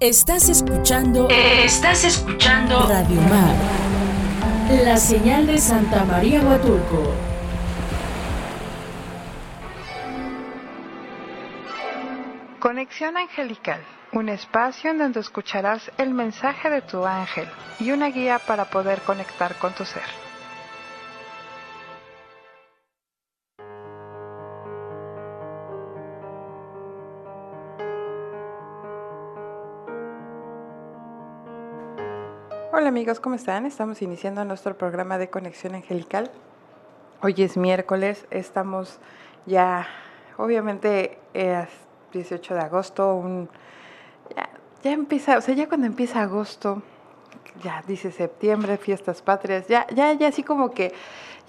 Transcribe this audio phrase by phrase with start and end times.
[0.00, 1.26] Estás escuchando.
[1.28, 2.86] Estás escuchando.
[2.86, 3.56] Radio Mar.
[4.84, 7.02] La señal de Santa María Huatulco.
[12.60, 13.80] Conexión Angelical,
[14.12, 17.48] un espacio en donde escucharás el mensaje de tu ángel
[17.80, 20.27] y una guía para poder conectar con tu ser.
[32.88, 33.66] Hola amigos, ¿cómo están?
[33.66, 36.30] Estamos iniciando nuestro programa de Conexión Angelical.
[37.20, 38.98] Hoy es miércoles, estamos
[39.44, 39.86] ya,
[40.38, 41.68] obviamente, es
[42.14, 43.50] 18 de agosto, un,
[44.34, 44.48] ya,
[44.82, 46.80] ya empieza, o sea, ya cuando empieza agosto,
[47.62, 50.94] ya dice septiembre, fiestas patrias, ya, ya, ya así como que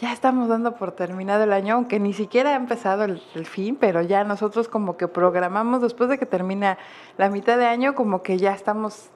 [0.01, 3.77] ya estamos dando por terminado el año, aunque ni siquiera ha empezado el, el, fin,
[3.79, 6.77] pero ya nosotros como que programamos después de que termina
[7.17, 9.09] la mitad de año, como que ya estamos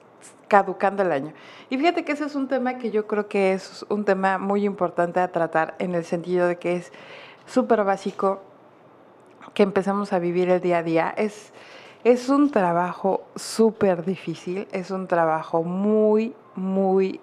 [0.48, 1.32] caducando el año.
[1.70, 4.64] Y fíjate que ese es un tema que yo creo que es un tema muy
[4.64, 6.92] importante a tratar en el sentido de que es
[7.46, 8.42] súper básico
[9.52, 11.14] que empezamos a vivir el día a día.
[11.16, 11.52] Es,
[12.02, 17.20] es un trabajo súper difícil, es un trabajo muy, muy,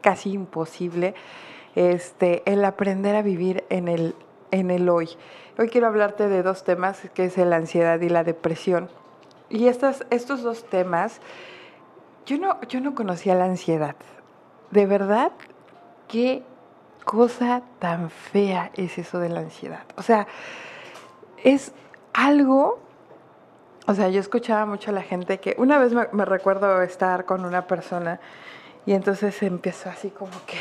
[0.00, 1.14] casi imposible,
[1.74, 4.14] este, el aprender a vivir en el,
[4.50, 5.10] en el hoy.
[5.58, 8.88] Hoy quiero hablarte de dos temas, que es la ansiedad y la depresión.
[9.50, 11.20] Y estas, estos dos temas
[12.28, 13.96] yo no, yo no conocía la ansiedad.
[14.70, 15.32] De verdad,
[16.08, 16.42] qué
[17.04, 19.84] cosa tan fea es eso de la ansiedad.
[19.96, 20.26] O sea,
[21.42, 21.72] es
[22.12, 22.80] algo,
[23.86, 27.46] o sea, yo escuchaba mucho a la gente que una vez me, recuerdo estar con
[27.46, 28.20] una persona
[28.84, 30.58] y entonces empezó así como que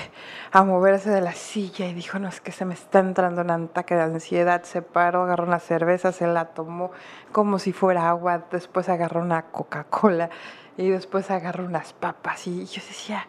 [0.54, 3.52] a moverse de la silla y dijo, no, es que se me está entrando un
[3.52, 4.64] ataque de ansiedad.
[4.64, 6.92] Se paró, agarró una cerveza, se la tomó
[7.34, 10.30] como si fuera agua, después agarró una Coca-Cola
[10.78, 13.28] y después agarró unas papas y yo decía,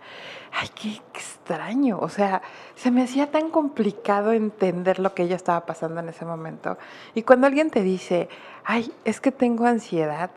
[0.52, 2.42] ay, qué extraño, o sea,
[2.74, 6.78] se me hacía tan complicado entender lo que ella estaba pasando en ese momento.
[7.14, 8.28] Y cuando alguien te dice,
[8.64, 10.30] ay, es que tengo ansiedad,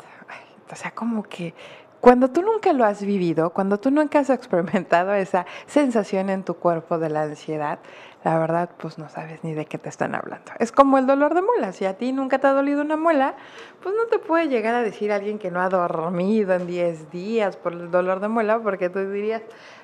[0.72, 1.54] o sea, como que
[2.00, 6.56] cuando tú nunca lo has vivido, cuando tú nunca has experimentado esa sensación en tu
[6.56, 7.78] cuerpo de la ansiedad,
[8.24, 10.52] la verdad, pues no sabes ni de qué te están hablando.
[10.60, 11.74] Es como el dolor de muela.
[11.74, 13.36] Si a ti nunca te ha dolido una muela,
[13.82, 17.58] pues no te puede llegar a decir alguien que no ha dormido en 10 días
[17.58, 19.42] por el dolor de muela, porque tú dirías,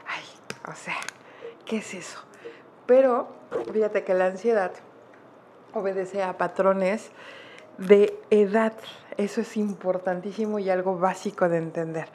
[0.08, 0.24] ay,
[0.72, 0.98] o sea,
[1.66, 2.20] ¿qué es eso?
[2.86, 3.28] Pero
[3.74, 4.72] fíjate que la ansiedad
[5.74, 7.12] obedece a patrones
[7.80, 8.74] de edad.
[9.18, 12.08] Eso es importantísimo y algo básico de entender.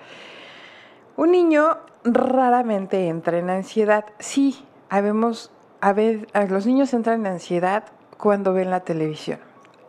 [1.16, 4.04] Un niño raramente entra en ansiedad.
[4.18, 5.50] Sí, habemos
[5.82, 7.82] a ver, los niños entran en ansiedad
[8.16, 9.40] cuando ven la televisión.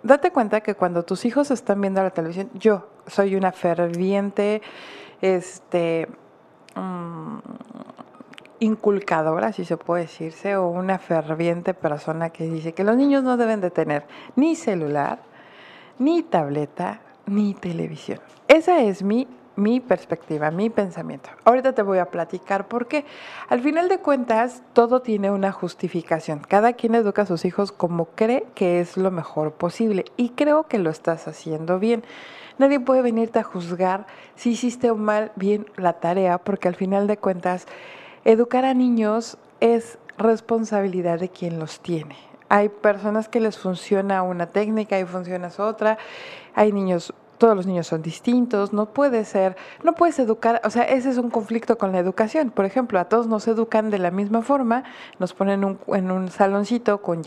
[0.02, 4.64] Date cuenta que cuando tus hijos están viendo la televisión, yo soy una ferviente,
[5.22, 6.08] este,
[6.76, 7.40] um,
[8.60, 13.38] inculcadora, si se puede decirse, o una ferviente persona que dice que los niños no
[13.38, 15.20] deben de tener ni celular,
[16.00, 18.20] ni tableta, ni televisión.
[18.48, 21.30] Esa es mi mi perspectiva, mi pensamiento.
[21.44, 23.06] Ahorita te voy a platicar porque
[23.50, 26.40] al final de cuentas todo tiene una justificación.
[26.40, 30.64] Cada quien educa a sus hijos como cree que es lo mejor posible y creo
[30.64, 32.04] que lo estás haciendo bien.
[32.58, 34.06] Nadie puede venirte a juzgar
[34.36, 37.68] si hiciste o mal bien la tarea porque al final de cuentas
[38.26, 42.16] educar a niños es responsabilidad de quien los tiene.
[42.50, 45.98] Hay personas que les funciona una técnica y funciona otra.
[46.54, 50.84] Hay niños todos los niños son distintos, no puede ser, no puedes educar, o sea,
[50.84, 52.52] ese es un conflicto con la educación.
[52.52, 54.86] Por ejemplo, a todos nos educan de la misma forma,
[55.20, 57.22] nos ponen un, en un saloncito con,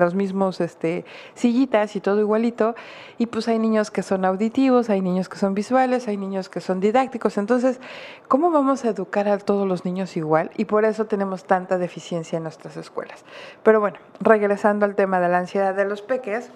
[0.00, 1.04] los mismos este,
[1.34, 2.74] sillitas y todo igualito,
[3.18, 6.62] y pues hay niños que son auditivos, hay niños que son visuales, hay niños que
[6.62, 7.36] son didácticos.
[7.36, 7.78] Entonces,
[8.26, 10.50] ¿cómo vamos a educar a todos los niños igual?
[10.56, 13.26] Y por eso tenemos tanta deficiencia en nuestras escuelas.
[13.64, 16.50] Pero bueno, regresando al tema de la ansiedad de los peques,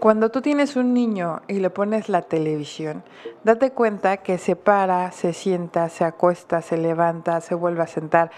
[0.00, 3.02] cuando tú tienes un niño y le pones la televisión,
[3.42, 8.30] date cuenta que se para, se sienta, se acuesta, se levanta, se vuelve a sentar.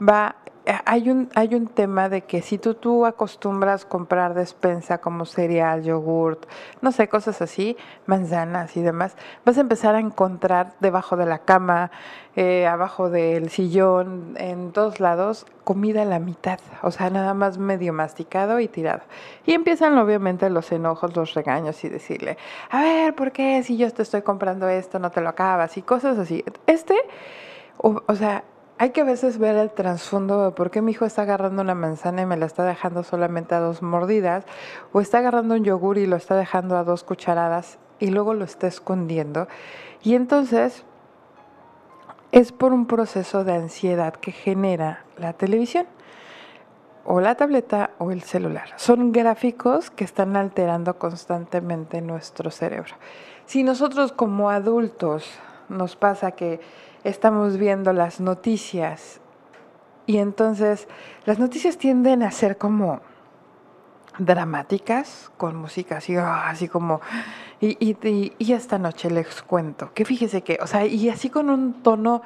[0.00, 0.36] Va,
[0.84, 5.82] hay un, hay un tema de que si tú, tú acostumbras comprar despensa como cereal,
[5.82, 6.46] yogurt,
[6.82, 7.76] no sé, cosas así,
[8.06, 11.90] manzanas y demás, vas a empezar a encontrar debajo de la cama,
[12.36, 17.56] eh, abajo del sillón, en todos lados, comida a la mitad, o sea, nada más
[17.56, 19.00] medio masticado y tirado.
[19.46, 22.36] Y empiezan obviamente los enojos, los regaños y decirle,
[22.70, 25.78] a ver, ¿por qué si yo te estoy comprando esto no te lo acabas?
[25.78, 26.44] Y cosas así.
[26.66, 26.94] Este,
[27.78, 28.44] o, o sea,
[28.78, 31.74] hay que a veces ver el trasfondo de por qué mi hijo está agarrando una
[31.74, 34.44] manzana y me la está dejando solamente a dos mordidas,
[34.92, 38.44] o está agarrando un yogur y lo está dejando a dos cucharadas y luego lo
[38.44, 39.48] está escondiendo.
[40.02, 40.84] Y entonces
[42.30, 45.86] es por un proceso de ansiedad que genera la televisión
[47.04, 48.68] o la tableta o el celular.
[48.76, 52.94] Son gráficos que están alterando constantemente nuestro cerebro.
[53.46, 55.26] Si nosotros como adultos
[55.68, 56.60] nos pasa que
[57.08, 59.20] estamos viendo las noticias
[60.06, 60.88] y entonces
[61.24, 63.00] las noticias tienden a ser como
[64.18, 67.00] dramáticas, con música así, ah, así como,
[67.60, 67.96] y,
[68.38, 72.22] y, esta noche les cuento, que fíjese que, o sea, y así con un tono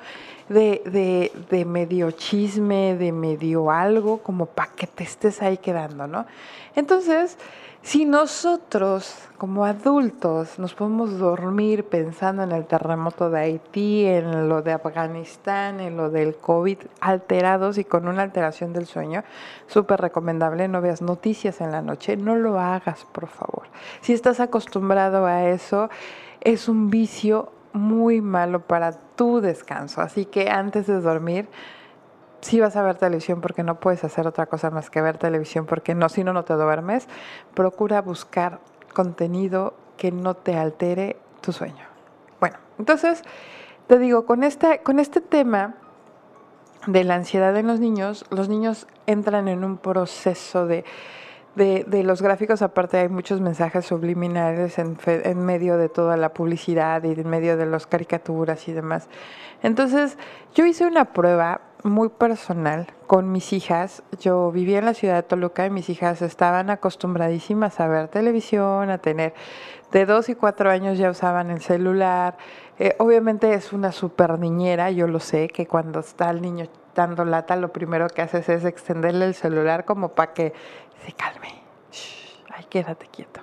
[0.48, 6.06] de, de, de medio chisme, de medio algo, como para que te estés ahí quedando,
[6.06, 6.26] ¿no?
[6.74, 7.38] Entonces,
[7.82, 14.62] si nosotros como adultos nos podemos dormir pensando en el terremoto de Haití, en lo
[14.62, 19.24] de Afganistán, en lo del COVID, alterados y con una alteración del sueño,
[19.66, 23.64] súper recomendable, no veas noticias en la noche, no lo hagas, por favor.
[24.00, 25.90] Si estás acostumbrado a eso,
[26.40, 31.48] es un vicio muy malo para tu descanso, así que antes de dormir,
[32.42, 35.64] si vas a ver televisión porque no puedes hacer otra cosa más que ver televisión
[35.64, 37.08] porque no, si no, no te duermes,
[37.54, 38.58] procura buscar
[38.92, 41.86] contenido que no te altere tu sueño.
[42.40, 43.22] Bueno, entonces
[43.86, 44.42] te digo, con,
[44.82, 45.74] con este tema
[46.86, 50.84] de la ansiedad en los niños, los niños entran en un proceso de,
[51.54, 57.02] de, los gráficos, aparte hay muchos mensajes subliminales en, en medio de toda la publicidad
[57.04, 59.08] y en medio de las caricaturas y demás.
[59.62, 60.18] Entonces,
[60.54, 64.02] yo hice una prueba muy personal con mis hijas.
[64.20, 68.90] Yo vivía en la ciudad de Toluca y mis hijas estaban acostumbradísimas a ver televisión,
[68.90, 69.34] a tener
[69.90, 72.36] de dos y cuatro años ya usaban el celular.
[72.84, 77.24] Eh, obviamente es una super niñera, yo lo sé, que cuando está el niño dando
[77.24, 80.52] lata, lo primero que haces es extenderle el celular como para que
[81.06, 81.62] se calme.
[82.50, 83.40] ay, quédate quieto.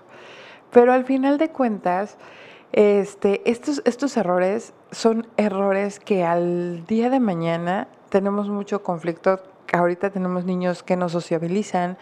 [0.73, 2.17] Pero al final de cuentas,
[2.73, 9.39] este, estos, estos errores son errores que al día de mañana tenemos mucho conflicto.
[9.71, 11.97] Ahorita tenemos niños que no sociabilizan,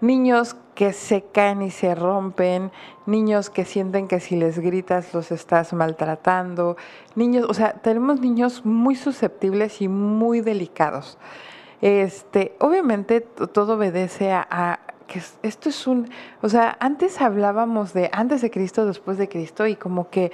[0.00, 2.70] niños que se caen y se rompen,
[3.06, 6.76] niños que sienten que si les gritas los estás maltratando,
[7.14, 11.18] niños, o sea, tenemos niños muy susceptibles y muy delicados.
[11.82, 16.08] Este, obviamente todo obedece a, que esto es un,
[16.40, 20.30] o sea, antes hablábamos de antes de Cristo, después de Cristo y como que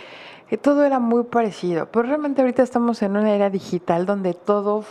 [0.61, 4.85] todo era muy parecido, pero realmente ahorita estamos en una era digital donde todo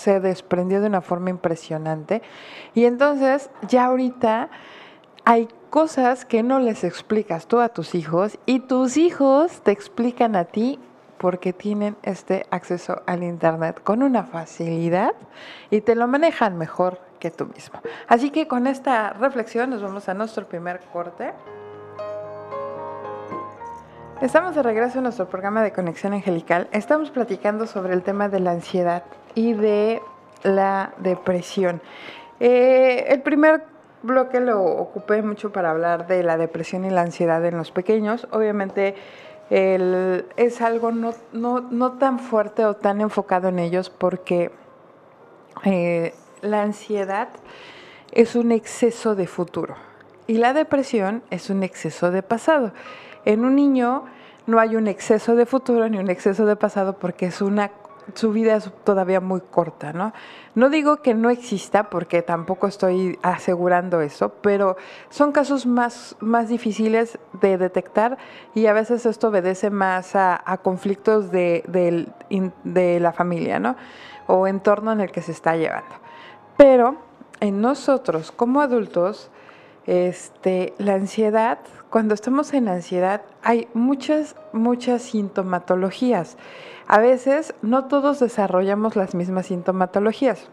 [0.00, 2.22] se desprendió de una forma impresionante
[2.74, 4.48] y entonces ya ahorita
[5.24, 10.34] hay cosas que no les explicas tú a tus hijos y tus hijos te explican
[10.36, 10.78] a ti
[11.18, 15.12] porque tienen este acceso al Internet con una facilidad
[15.70, 17.80] y te lo manejan mejor que tú mismo.
[18.08, 21.34] Así que con esta reflexión nos vamos a nuestro primer corte.
[24.22, 26.68] Estamos de regreso en nuestro programa de Conexión Angelical.
[26.72, 29.04] Estamos platicando sobre el tema de la ansiedad
[29.34, 30.02] y de
[30.42, 31.80] la depresión.
[32.38, 33.64] Eh, el primer
[34.02, 38.26] bloque lo ocupé mucho para hablar de la depresión y la ansiedad en los pequeños.
[38.30, 38.94] Obviamente
[39.50, 44.52] es algo no, tan fuerte o tan enfocado en ellos porque
[45.64, 47.28] eh, la ansiedad
[48.12, 49.74] es un exceso de futuro
[50.28, 52.72] y la depresión es un exceso de pasado.
[53.24, 54.04] En un niño
[54.46, 57.72] no hay un exceso de futuro ni un exceso de pasado porque es una
[58.14, 60.12] su vida es todavía muy corta, ¿no?
[60.54, 64.76] No digo que no exista porque tampoco estoy asegurando eso, pero
[65.08, 68.18] son casos más, más difíciles de detectar
[68.54, 73.76] y a veces esto obedece más a, conflictos de, de, la familia, ¿no?
[74.26, 75.94] O entorno en el que se está llevando.
[76.56, 76.96] Pero
[77.40, 79.30] en nosotros como adultos,
[79.86, 81.58] este, la ansiedad,
[81.90, 86.36] cuando estamos en ansiedad, hay muchas, muchas sintomatologías.
[86.86, 90.48] A veces no todos desarrollamos las mismas sintomatologías.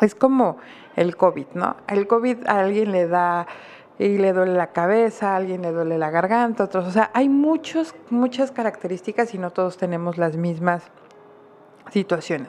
[0.00, 0.56] Es como
[0.96, 1.76] el COVID, ¿no?
[1.88, 3.46] El COVID a alguien le da
[3.98, 6.86] y le duele la cabeza, a alguien le duele la garganta, otros.
[6.86, 10.84] O sea, hay muchos, muchas características y no todos tenemos las mismas
[11.90, 12.48] situaciones.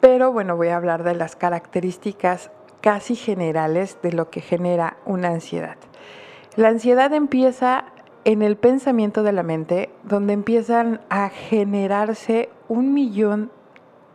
[0.00, 5.28] Pero bueno, voy a hablar de las características casi generales de lo que genera una
[5.28, 5.76] ansiedad.
[6.56, 7.84] La ansiedad empieza
[8.24, 13.52] en el pensamiento de la mente, donde empiezan a generarse un millón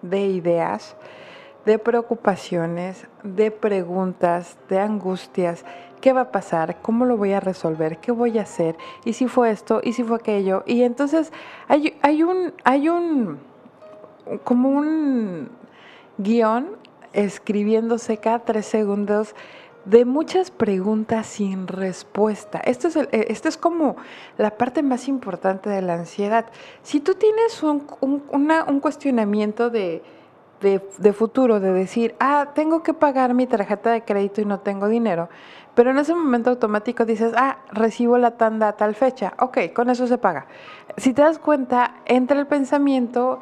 [0.01, 0.98] de ideas,
[1.65, 5.63] de preocupaciones, de preguntas, de angustias.
[6.01, 6.82] ¿Qué va a pasar?
[6.82, 8.00] ¿Cómo lo voy a resolver?
[8.00, 8.75] ¿Qué voy a hacer?
[9.06, 9.80] ¿Y si fue esto?
[9.82, 10.63] ¿Y si fue aquello?
[10.68, 11.32] Y entonces
[11.70, 13.39] hay, hay un, hay un,
[14.44, 15.50] como un
[16.18, 16.68] guion
[17.13, 19.36] escribiéndose cada tres segundos
[19.86, 22.60] de muchas preguntas sin respuesta.
[22.60, 23.96] Esto es, eh, esto es como
[24.38, 26.46] la parte más importante de la ansiedad.
[26.82, 30.01] Si tú tienes un, un cuestionamiento de,
[30.62, 34.60] de, de, futuro, de decir, ah, tengo que pagar mi tarjeta de crédito y no
[34.60, 35.30] tengo dinero,
[35.75, 39.89] pero en ese momento automático dices, ah, recibo la tanda a tal fecha, ok, con
[39.89, 40.48] eso se paga.
[40.98, 43.39] Si te das cuenta, entra el pensamiento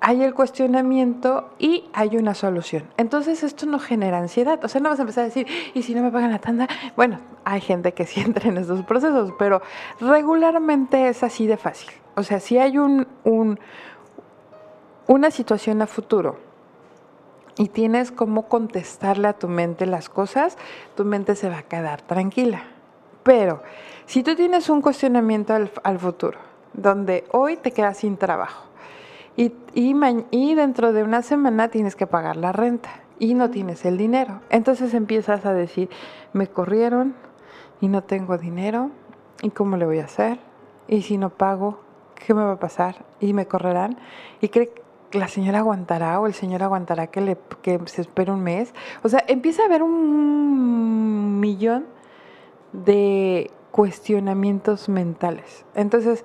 [0.00, 2.84] hay el cuestionamiento y hay una solución.
[2.96, 4.62] Entonces esto no genera ansiedad.
[4.64, 6.68] O sea, no vas a empezar a decir, ¿y si no me pagan la tanda?
[6.96, 9.62] Bueno, hay gente que sí entra en esos procesos, pero
[10.00, 11.90] regularmente es así de fácil.
[12.14, 13.58] O sea, si hay un, un
[15.06, 16.36] una situación a futuro
[17.56, 20.58] y tienes cómo contestarle a tu mente las cosas,
[20.94, 22.64] tu mente se va a quedar tranquila.
[23.22, 23.62] Pero
[24.06, 26.38] si tú tienes un cuestionamiento al, al futuro,
[26.72, 28.66] donde hoy te quedas sin trabajo,
[29.36, 33.98] y, y, dentro de una semana tienes que pagar la renta y no tienes el
[33.98, 34.40] dinero.
[34.50, 35.90] Entonces empiezas a decir,
[36.32, 37.14] me corrieron
[37.80, 38.90] y no tengo dinero,
[39.42, 40.38] ¿y cómo le voy a hacer?
[40.88, 41.80] ¿Y si no pago,
[42.14, 43.04] qué me va a pasar?
[43.20, 43.98] ¿Y me correrán?
[44.40, 44.70] ¿Y cree
[45.10, 48.72] que la señora aguantará o el señor aguantará que, le, que se espere un mes?
[49.02, 51.86] O sea, empieza a haber un millón
[52.72, 55.66] de cuestionamientos mentales.
[55.74, 56.24] Entonces,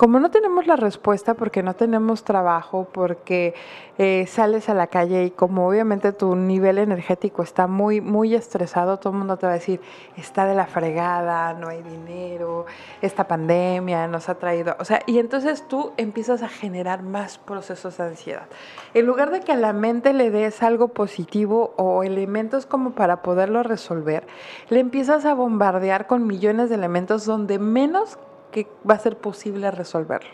[0.00, 3.52] como no tenemos la respuesta porque no tenemos trabajo, porque
[3.98, 8.96] eh, sales a la calle y como obviamente tu nivel energético está muy, muy estresado,
[8.96, 9.78] todo el mundo te va a decir,
[10.16, 12.64] está de la fregada, no hay dinero,
[13.02, 17.98] esta pandemia nos ha traído, o sea, y entonces tú empiezas a generar más procesos
[17.98, 18.46] de ansiedad.
[18.94, 23.20] En lugar de que a la mente le des algo positivo o elementos como para
[23.20, 24.26] poderlo resolver,
[24.70, 28.16] le empiezas a bombardear con millones de elementos donde menos
[28.50, 30.30] que va a ser posible resolverlo.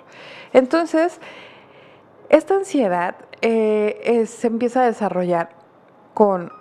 [0.53, 1.21] Entonces,
[2.29, 5.51] esta ansiedad eh, se empieza a desarrollar
[6.15, 6.53] con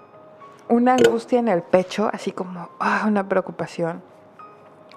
[0.67, 4.03] una angustia en el pecho, así como ah, una preocupación,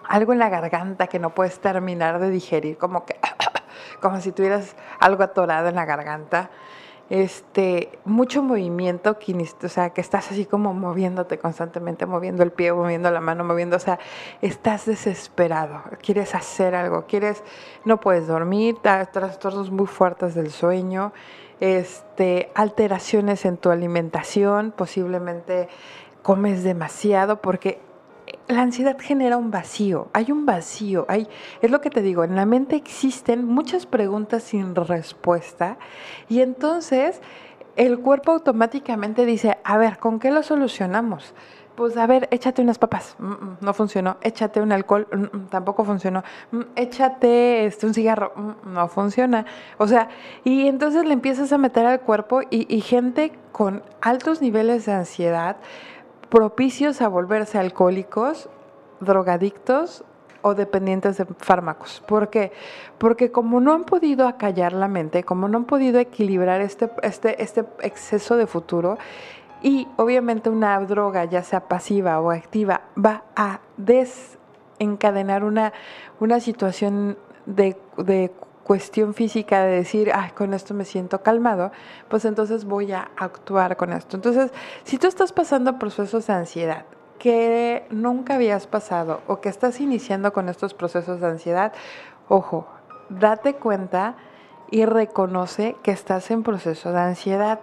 [0.08, 3.18] algo en la garganta que no puedes terminar de digerir, como que
[4.00, 6.50] como si tuvieras algo atorado en la garganta,
[7.10, 9.16] este, mucho movimiento,
[9.62, 13.76] o sea, que estás así como moviéndote constantemente, moviendo el pie, moviendo la mano, moviendo,
[13.76, 13.98] o sea,
[14.42, 17.42] estás desesperado, quieres hacer algo, quieres,
[17.84, 21.12] no puedes dormir, trastornos muy fuertes del sueño,
[21.60, 25.68] este, alteraciones en tu alimentación, posiblemente
[26.22, 27.80] comes demasiado porque
[28.49, 31.28] la ansiedad genera un vacío, hay un vacío, hay,
[31.61, 35.76] es lo que te digo, en la mente existen muchas preguntas sin respuesta
[36.28, 37.21] y entonces
[37.76, 41.35] el cuerpo automáticamente dice, a ver, ¿con qué lo solucionamos?
[41.76, 45.85] Pues a ver, échate unas papas, mm, mm, no funcionó, échate un alcohol, mm, tampoco
[45.85, 46.25] funcionó,
[46.75, 48.33] échate este, un cigarro,
[48.64, 49.47] no funciona.
[49.76, 50.09] O sea,
[50.43, 54.93] y entonces le empiezas a meter al cuerpo y, y gente con altos niveles de
[54.95, 55.59] ansiedad,
[56.28, 58.49] propicios a volverse alcohólicos,
[59.00, 60.04] drogadictos
[60.42, 62.02] o dependientes de fármacos.
[62.06, 62.52] ¿Por qué?
[62.99, 67.42] Porque como no han podido acallar la mente, como no han podido equilibrar este, este,
[67.42, 68.99] este exceso de futuro,
[69.62, 75.73] y obviamente una droga, ya sea pasiva o activa, va a desencadenar una,
[76.20, 78.30] una situación de, de
[78.68, 81.72] cuestión física de decir, ay, con esto me siento calmado,
[82.08, 84.14] pues entonces voy a actuar con esto.
[84.14, 84.52] Entonces,
[84.84, 86.84] si tú estás pasando procesos de ansiedad
[87.18, 91.72] que nunca habías pasado o que estás iniciando con estos procesos de ansiedad,
[92.28, 92.66] ojo,
[93.08, 94.16] date cuenta
[94.70, 97.60] y reconoce que estás en proceso de ansiedad.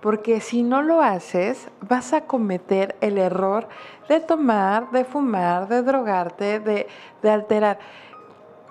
[0.00, 3.68] Porque si no lo haces, vas a cometer el error
[4.08, 6.86] de tomar, de fumar, de drogarte, de,
[7.22, 7.78] de alterar.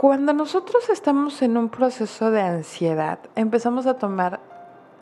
[0.05, 4.39] Cuando nosotros estamos en un proceso de ansiedad, empezamos a tomar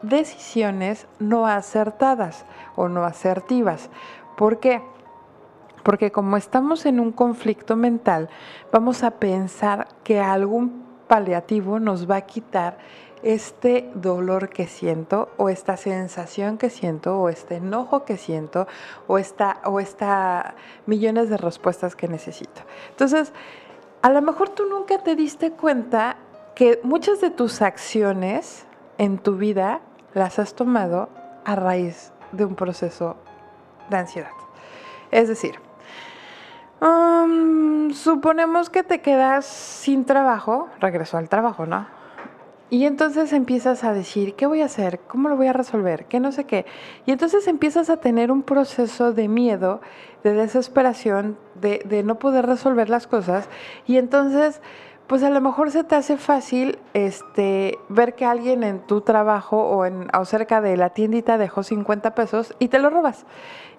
[0.01, 2.45] decisiones no acertadas
[2.77, 3.89] o no asertivas.
[4.37, 4.81] ¿Por qué?
[5.83, 8.29] Porque como estamos en un conflicto mental,
[8.71, 12.77] vamos a pensar que algún paliativo nos va a quitar
[13.23, 18.67] este dolor que siento o esta sensación que siento o este enojo que siento
[19.07, 20.55] o esta o esta
[20.85, 22.61] millones de respuestas que necesito.
[22.89, 23.33] Entonces,
[24.03, 26.17] a lo mejor tú nunca te diste cuenta
[26.55, 28.65] que muchas de tus acciones
[28.97, 29.79] en tu vida
[30.13, 31.07] las has tomado
[31.45, 33.15] a raíz de un proceso
[33.89, 34.31] de ansiedad.
[35.09, 35.55] Es decir,
[36.81, 41.87] um, suponemos que te quedas sin trabajo, regreso al trabajo, ¿no?
[42.69, 44.99] Y entonces empiezas a decir, ¿qué voy a hacer?
[45.07, 46.05] ¿Cómo lo voy a resolver?
[46.05, 46.65] ¿Qué no sé qué?
[47.05, 49.79] Y entonces empiezas a tener un proceso de miedo,
[50.23, 53.49] de desesperación, de, no poder resolver las cosas.
[53.85, 54.61] Y entonces,
[55.07, 59.57] pues a lo mejor se te hace fácil este, ver que alguien en tu trabajo
[59.57, 63.25] o, en, o cerca de la tiendita dejó 50 pesos y te lo robas.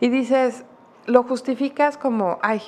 [0.01, 0.65] Y dices,
[1.07, 2.61] lo justificas como, ay,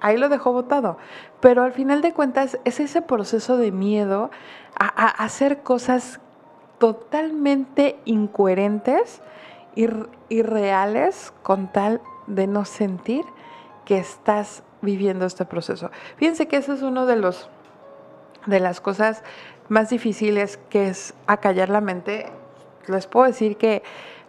[0.00, 0.98] ahí lo dejó botado.
[1.40, 4.30] Pero al final de cuentas es ese proceso de miedo
[4.78, 6.20] a, hacer cosas
[6.78, 9.20] totalmente incoherentes,
[9.74, 9.86] y
[10.28, 13.24] irreales, con tal de no sentir
[13.84, 15.90] que estás viviendo este proceso.
[16.16, 17.48] Fíjense que ese es uno de los
[18.46, 19.22] de las cosas
[19.68, 22.26] más difíciles que es acallar la mente.
[22.86, 23.82] Les puedo decir que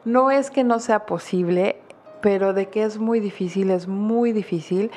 [0.03, 1.77] no es que no sea posible,
[2.21, 4.91] pero de que es muy difícil, es muy difícil.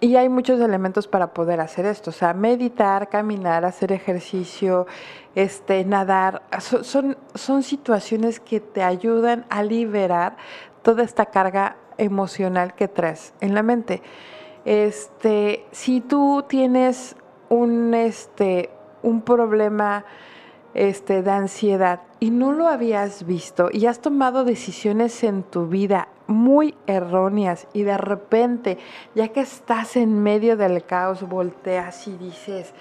[0.00, 4.86] Y hay muchos elementos para poder hacer esto, o sea, meditar, caminar, hacer ejercicio,
[5.34, 10.36] este, nadar, son, son situaciones que te ayudan a liberar
[10.88, 14.00] toda esta carga emocional que traes en la mente.
[14.64, 17.14] Este, si tú tienes
[17.50, 18.70] un, este,
[19.02, 20.06] un problema
[20.72, 26.08] este, de ansiedad y no lo habías visto y has tomado decisiones en tu vida
[26.26, 28.78] muy erróneas y de repente,
[29.14, 32.72] ya que estás en medio del caos, volteas y dices,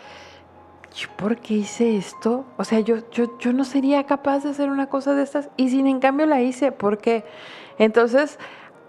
[1.18, 2.46] ¿por qué hice esto?
[2.56, 5.70] O sea, yo, yo, yo no sería capaz de hacer una cosa de estas y
[5.72, 6.72] sin en cambio la hice.
[6.72, 7.26] ¿Por qué?
[7.78, 8.40] Entonces,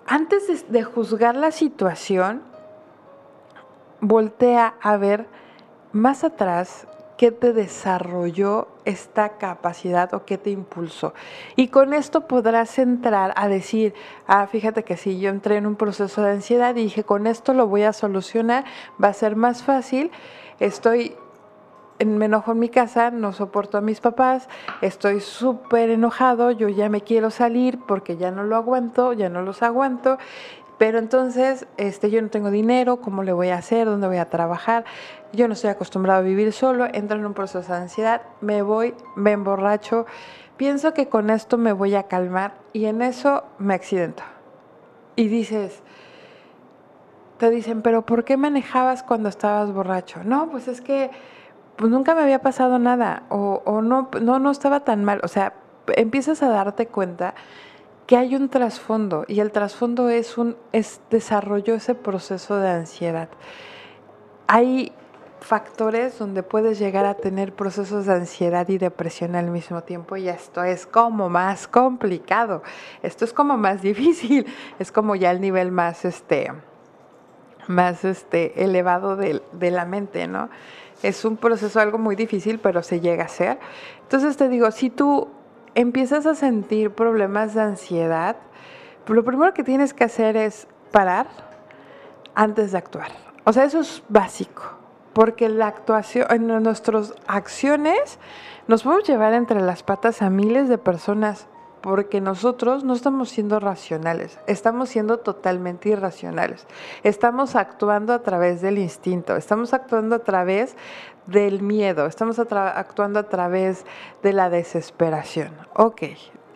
[0.06, 2.42] antes de juzgar la situación,
[4.00, 5.26] voltea a ver
[5.92, 6.86] más atrás
[7.18, 11.12] qué te desarrolló esta capacidad o qué te impulsó.
[11.56, 13.92] Y con esto podrás entrar a decir,
[14.26, 17.54] ah, fíjate que si yo entré en un proceso de ansiedad y dije, con esto
[17.54, 18.64] lo voy a solucionar,
[19.02, 20.12] va a ser más fácil,
[20.60, 21.16] estoy
[22.04, 24.48] me enojo en mi casa, no soporto a mis papás,
[24.82, 29.42] estoy súper enojado, yo ya me quiero salir porque ya no lo aguanto, ya no
[29.42, 30.18] los aguanto
[30.78, 33.86] pero entonces, este, yo no tengo dinero, ¿cómo le voy a hacer?
[33.86, 34.84] ¿Dónde voy a trabajar?
[35.32, 38.94] Yo no estoy acostumbrado a vivir solo, entro en un proceso de ansiedad, me voy,
[39.16, 40.06] me emborracho,
[40.56, 44.22] pienso que con esto me voy a calmar y en eso me accidento.
[45.16, 45.82] Y dices,
[47.38, 50.22] te dicen, pero ¿por qué manejabas cuando estabas borracho?
[50.22, 51.10] No, pues es que
[51.78, 55.20] pues nunca me había pasado nada o, o no, no, no estaba tan mal.
[55.22, 55.54] O sea,
[55.94, 57.34] empiezas a darte cuenta
[58.08, 63.28] que hay un trasfondo y el trasfondo es un es ese proceso de ansiedad.
[64.48, 64.92] Hay
[65.40, 70.28] factores donde puedes llegar a tener procesos de ansiedad y depresión al mismo tiempo y
[70.28, 72.64] esto es como más complicado.
[73.04, 74.46] Esto es como más difícil,
[74.80, 76.52] es como ya el nivel más este
[77.68, 80.48] más este elevado de, de la mente, ¿no?
[81.02, 83.58] Es un proceso algo muy difícil, pero se llega a hacer.
[84.02, 85.28] Entonces te digo, si tú
[85.74, 88.36] empiezas a sentir problemas de ansiedad,
[89.06, 91.26] lo primero que tienes que hacer es parar
[92.34, 93.10] antes de actuar.
[93.44, 94.62] O sea, eso es básico,
[95.12, 98.18] porque la actuación, en nuestras acciones
[98.66, 101.46] nos podemos llevar entre las patas a miles de personas
[101.80, 106.66] porque nosotros no estamos siendo racionales, estamos siendo totalmente irracionales.
[107.02, 110.76] Estamos actuando a través del instinto, estamos actuando a través
[111.26, 113.84] del miedo, estamos actuando a través
[114.22, 115.52] de la desesperación.
[115.74, 116.02] Ok,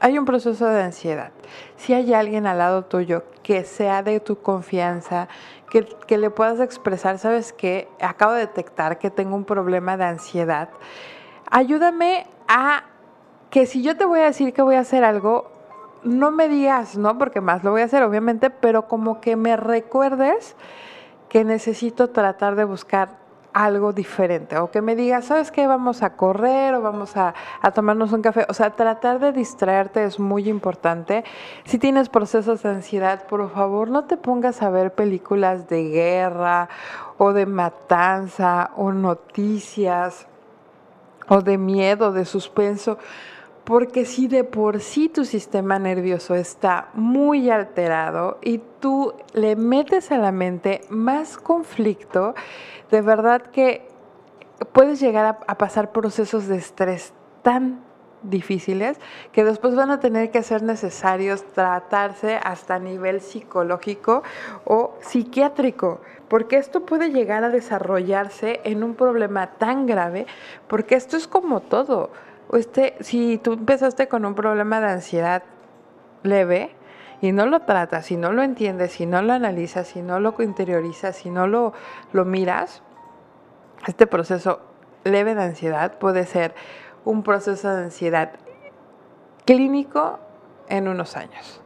[0.00, 1.30] hay un proceso de ansiedad.
[1.76, 5.28] Si hay alguien al lado tuyo que sea de tu confianza,
[5.70, 10.04] que, que le puedas expresar, sabes que acabo de detectar que tengo un problema de
[10.04, 10.70] ansiedad,
[11.50, 12.84] ayúdame a
[13.52, 15.50] que si yo te voy a decir que voy a hacer algo,
[16.02, 17.18] no me digas, ¿no?
[17.18, 20.56] Porque más lo voy a hacer, obviamente, pero como que me recuerdes
[21.28, 23.18] que necesito tratar de buscar
[23.52, 25.66] algo diferente o que me digas, ¿sabes qué?
[25.66, 28.46] Vamos a correr o vamos a, a, tomarnos un café.
[28.48, 31.22] O sea, tratar de distraerte es muy importante.
[31.66, 36.70] Si tienes procesos de ansiedad, por favor, no te pongas a ver películas de guerra
[37.18, 40.26] o de matanza o noticias
[41.28, 42.96] o de miedo, de suspenso.
[43.64, 50.10] Porque si de por sí tu sistema nervioso está muy alterado y tú le metes
[50.10, 52.34] a la mente más conflicto,
[52.90, 53.86] de verdad que
[54.72, 57.80] puedes llegar a, pasar procesos de estrés tan
[58.22, 58.98] difíciles
[59.32, 64.22] que después van a tener que ser necesarios tratarse hasta nivel psicológico
[64.64, 70.26] o psiquiátrico, porque esto puede llegar a desarrollarse en un problema tan grave,
[70.68, 72.10] porque esto es como todo
[72.52, 75.42] este, si tú empezaste con un problema de ansiedad
[76.22, 76.74] leve
[77.20, 80.34] y no lo tratas, si no lo entiendes, si no lo analizas, si no lo
[80.38, 81.72] interiorizas, si no lo,
[82.12, 82.82] lo miras,
[83.86, 84.60] este proceso
[85.04, 86.54] leve de ansiedad puede ser
[87.04, 88.32] un proceso de ansiedad
[89.44, 90.18] clínico
[90.68, 91.60] en unos años.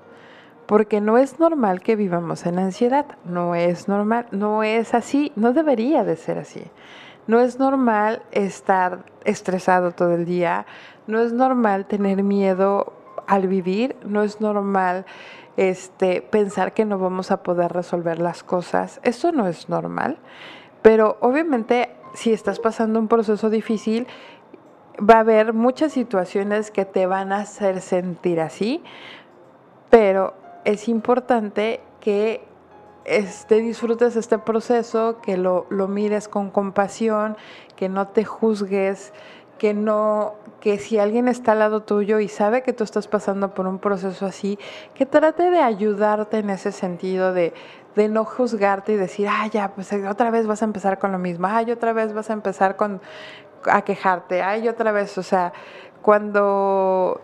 [0.67, 5.53] Porque no es normal que vivamos en ansiedad, no es normal, no es así, no
[5.53, 6.63] debería de ser así.
[7.27, 10.67] No es normal estar estresado todo el día,
[11.07, 12.93] no es normal tener miedo
[13.27, 15.05] al vivir, no es normal
[15.57, 19.01] este, pensar que no vamos a poder resolver las cosas.
[19.03, 20.19] Eso no es normal,
[20.83, 24.07] pero obviamente si estás pasando un proceso difícil,
[24.99, 28.83] va a haber muchas situaciones que te van a hacer sentir así,
[29.91, 30.35] pero
[30.65, 32.46] es importante que
[33.07, 37.37] este, disfrutes este proceso, que lo, lo mires con compasión,
[37.77, 39.13] que no te juzgues,
[39.59, 43.55] que no, que si alguien está al lado tuyo y sabe que tú estás pasando
[43.55, 44.59] por un proceso así,
[44.95, 47.55] que trate de ayudarte en ese sentido, de,
[47.95, 51.19] de no juzgarte y decir, ah, ya, pues otra vez vas a empezar con lo
[51.19, 53.01] mismo, ay, otra vez vas a empezar con,
[53.65, 55.53] a quejarte, ay, otra vez, o sea,
[56.03, 57.21] cuando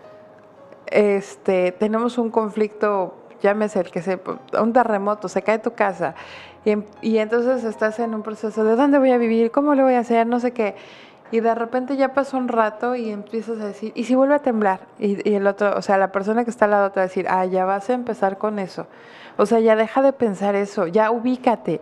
[0.87, 4.19] este, tenemos un conflicto, llámese el que sea,
[4.59, 6.15] un terremoto, se cae tu casa,
[6.65, 9.93] y, y entonces estás en un proceso de dónde voy a vivir, cómo le voy
[9.93, 10.75] a hacer, no sé qué
[11.33, 14.39] y de repente ya pasó un rato y empiezas a decir, ¿y si vuelve a
[14.39, 14.81] temblar?
[14.99, 17.25] Y, el otro, o sea, la persona que está al lado te va a decir,
[17.27, 18.85] ah, ya vas a empezar con eso.
[19.37, 21.81] O sea, ya deja de pensar eso, ya ubícate.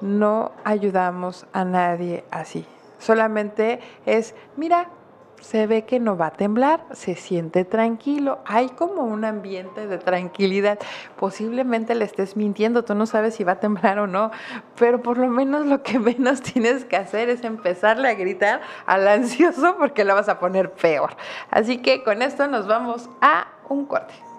[0.00, 2.64] No ayudamos a nadie así.
[2.98, 4.88] Solamente es, mira,
[5.42, 9.98] se ve que no va a temblar, se siente tranquilo, hay como un ambiente de
[9.98, 10.78] tranquilidad.
[11.18, 14.30] Posiblemente le estés mintiendo, tú no sabes si va a temblar o no,
[14.78, 19.06] pero por lo menos lo que menos tienes que hacer es empezarle a gritar al
[19.06, 21.16] ansioso porque lo vas a poner peor.
[21.50, 24.31] Así que con esto nos vamos a un corte.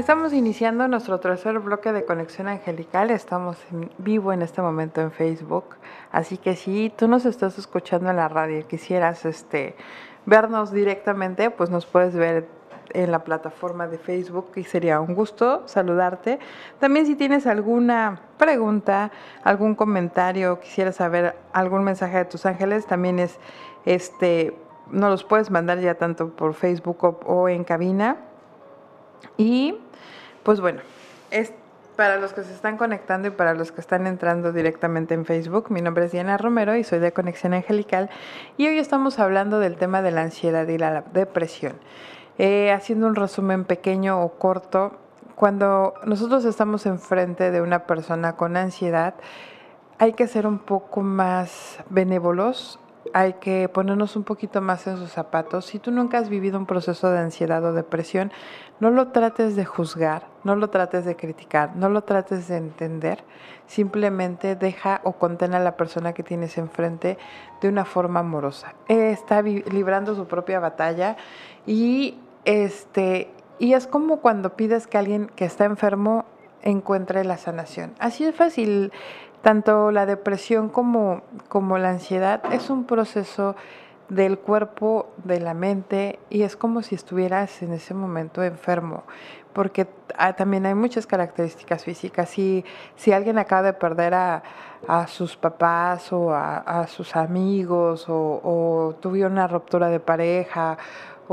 [0.00, 3.10] Estamos iniciando nuestro tercer bloque de Conexión Angelical.
[3.10, 5.76] Estamos en vivo en este momento en Facebook.
[6.10, 9.76] Así que si tú nos estás escuchando en la radio y quisieras este,
[10.24, 12.48] vernos directamente, pues nos puedes ver
[12.94, 16.38] en la plataforma de Facebook y sería un gusto saludarte.
[16.78, 19.10] También si tienes alguna pregunta,
[19.44, 23.38] algún comentario, quisieras saber algún mensaje de tus ángeles, también es
[23.84, 24.56] este,
[24.90, 28.29] nos los puedes mandar ya tanto por Facebook o, o en cabina
[29.36, 29.76] y
[30.42, 30.80] pues bueno,
[31.30, 31.52] es
[31.96, 35.70] para los que se están conectando y para los que están entrando directamente en Facebook,
[35.70, 38.08] mi nombre es Diana Romero y soy de Conexión Angelical
[38.56, 41.74] y hoy estamos hablando del tema de la ansiedad y la depresión.
[42.38, 44.92] Eh, haciendo un resumen pequeño o corto,
[45.34, 49.14] cuando nosotros estamos enfrente de una persona con ansiedad,
[49.98, 52.79] hay que ser un poco más benévolos,
[53.12, 55.66] hay que ponernos un poquito más en sus zapatos.
[55.66, 58.32] Si tú nunca has vivido un proceso de ansiedad o depresión,
[58.80, 63.24] no lo trates de juzgar, no lo trates de criticar, no lo trates de entender.
[63.66, 67.18] Simplemente deja o contén a la persona que tienes enfrente
[67.60, 68.74] de una forma amorosa.
[68.88, 71.16] Está librando su propia batalla
[71.66, 76.24] y este y es como cuando pides que alguien que está enfermo
[76.62, 77.92] encuentre la sanación.
[77.98, 78.92] Así es fácil
[79.42, 83.56] tanto la depresión como, como la ansiedad es un proceso
[84.08, 89.04] del cuerpo, de la mente, y es como si estuvieras en ese momento enfermo,
[89.52, 89.86] porque
[90.18, 92.28] ah, también hay muchas características físicas.
[92.28, 92.64] Si,
[92.96, 94.42] si alguien acaba de perder a,
[95.06, 100.76] sus papás o a, sus amigos, o, o tuvieron una ruptura de pareja,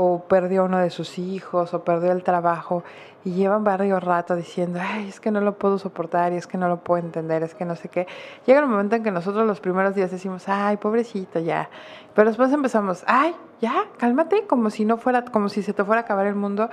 [0.00, 2.84] o perdió uno de sus hijos, o perdió el trabajo,
[3.24, 6.56] y llevan varios rato diciendo, ay, es que no lo puedo soportar y es que
[6.56, 8.06] no lo puedo entender, es que no sé qué.
[8.46, 11.68] Llega un momento en que nosotros los primeros días decimos, ay, pobrecito, ya.
[12.14, 16.02] Pero después empezamos, ay, ya, cálmate, como si no fuera, como si se te fuera
[16.02, 16.70] a acabar el mundo.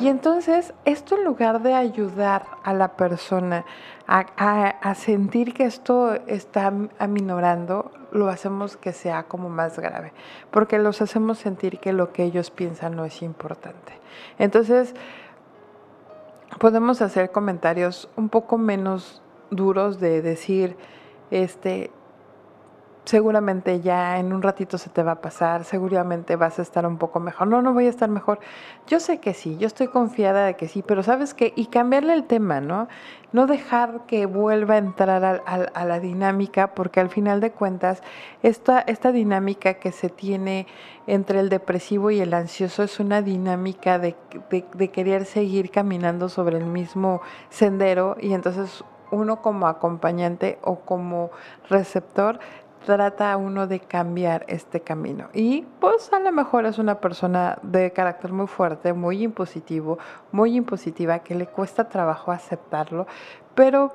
[0.00, 3.66] Y entonces, esto en lugar de ayudar a la persona
[4.06, 4.20] a,
[4.80, 10.12] a sentir que esto está aminorando, lo hacemos que sea como más grave,
[10.50, 13.98] porque los hacemos sentir que lo que ellos piensan no es importante.
[14.38, 14.94] Entonces,
[16.58, 20.76] podemos hacer comentarios un poco menos duros de decir,
[21.30, 21.90] este,
[23.04, 26.98] seguramente ya en un ratito se te va a pasar, seguramente vas a estar un
[26.98, 27.48] poco mejor.
[27.48, 28.38] No, no voy a estar mejor.
[28.86, 32.14] Yo sé que sí, yo estoy confiada de que sí, pero sabes que, y cambiarle
[32.14, 32.88] el tema, ¿no?
[33.32, 38.02] No dejar que vuelva a entrar a, la dinámica, porque al final de cuentas,
[38.42, 40.66] esta, esta dinámica que se tiene
[41.06, 44.14] entre el depresivo y el ansioso es una dinámica de,
[44.50, 51.30] de querer seguir caminando sobre el mismo sendero y entonces uno como acompañante o como
[51.68, 52.40] receptor
[52.84, 55.28] trata uno de cambiar este camino.
[55.32, 59.98] Y pues a lo mejor es una persona de carácter muy fuerte, muy impositivo,
[60.30, 63.06] muy impositiva, que le cuesta trabajo aceptarlo,
[63.54, 63.94] pero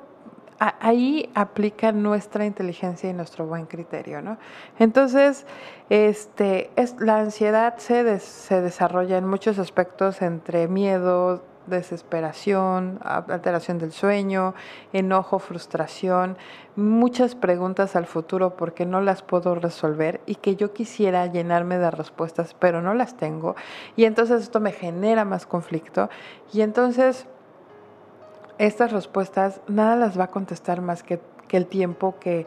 [0.58, 4.38] ahí aplica nuestra inteligencia y nuestro buen criterio, ¿no?
[4.78, 5.46] Entonces,
[5.88, 13.92] este, es, la ansiedad se, se desarrolla en muchos aspectos entre miedo, desesperación, alteración del
[13.92, 14.54] sueño,
[14.92, 16.36] enojo, frustración,
[16.76, 21.90] muchas preguntas al futuro porque no las puedo resolver y que yo quisiera llenarme de
[21.90, 23.56] respuestas, pero no las tengo.
[23.96, 26.08] Y entonces esto me genera más conflicto.
[26.52, 27.26] Y entonces
[28.58, 32.46] estas respuestas nada las va a contestar más que, el tiempo, que,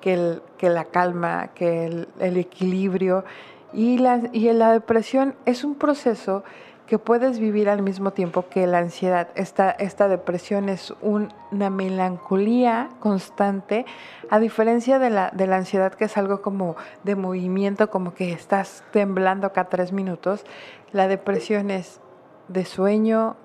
[0.00, 3.24] que, la calma, que el, equilibrio.
[3.72, 6.44] Y la, y la depresión es un proceso
[6.86, 9.28] que puedes vivir al mismo tiempo que la ansiedad.
[9.34, 13.86] Esta, esta depresión es una melancolía constante,
[14.30, 18.32] a diferencia de la, de la ansiedad que es algo como de movimiento, como que
[18.32, 20.44] estás temblando cada tres minutos.
[20.92, 22.00] La depresión es
[22.48, 23.36] de sueño,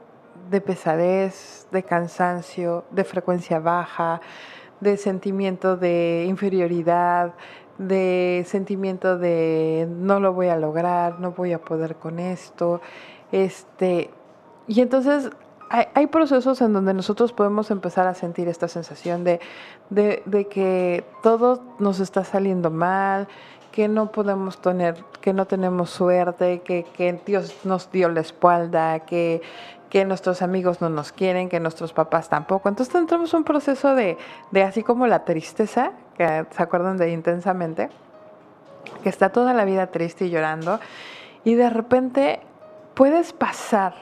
[0.50, 4.22] de pesadez, de cansancio, de frecuencia baja,
[4.80, 7.34] de sentimiento de inferioridad,
[7.78, 12.82] de sentimiento de no lo voy a lograr, no voy a poder con esto.
[13.32, 14.10] Este,
[14.68, 15.30] y entonces
[15.70, 19.40] hay, procesos en donde nosotros podemos empezar a sentir esta sensación de,
[19.90, 23.28] de, que todo nos está saliendo mal,
[23.72, 29.00] que no podemos tener, que no tenemos suerte, que, que Dios nos dio la espalda,
[29.00, 29.42] que,
[29.90, 32.70] que nuestros amigos no nos quieren, que nuestros papás tampoco.
[32.70, 34.18] Entonces entramos un proceso de,
[34.52, 37.90] de así como la tristeza, que se acuerdan de intensamente,
[39.04, 40.80] que está toda la vida triste y llorando,
[41.44, 42.40] y de repente
[42.98, 43.94] puedes pasar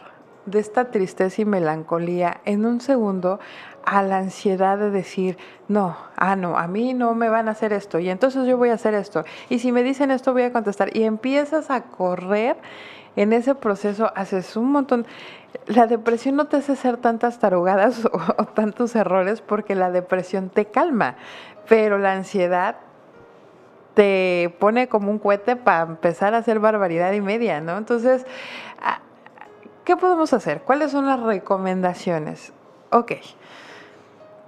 [0.45, 3.41] de esta tristeza y melancolía en un segundo
[3.84, 7.73] a la ansiedad de decir, no, ah, no, a mí no me van a hacer
[7.73, 9.25] esto y entonces yo voy a hacer esto.
[9.49, 10.95] Y si me dicen esto voy a contestar.
[10.95, 12.55] Y empiezas a correr
[13.17, 15.05] en ese proceso, haces un montón.
[15.67, 18.05] La depresión no te hace hacer tantas tarugadas
[18.38, 21.17] o tantos errores porque la depresión te calma,
[21.67, 22.77] pero la ansiedad
[23.95, 27.77] te pone como un cohete para empezar a hacer barbaridad y media, ¿no?
[27.77, 28.25] Entonces,
[28.81, 28.99] ah,
[29.84, 30.62] ¿qué podemos hacer?
[30.62, 32.53] ¿Cuáles son las recomendaciones?
[32.91, 33.13] Ok,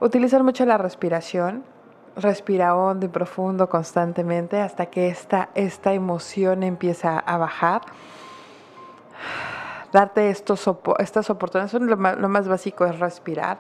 [0.01, 1.63] utilizar mucho la respiración,
[2.17, 7.81] respira hondo y profundo constantemente hasta que esta, esta emoción empieza a bajar.
[9.93, 13.59] Darte estos, estas oportunidades, lo lo más básico es respirar.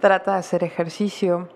[0.00, 1.48] Trata de hacer ejercicio